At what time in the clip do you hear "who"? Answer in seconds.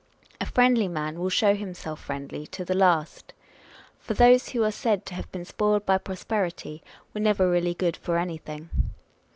4.49-4.63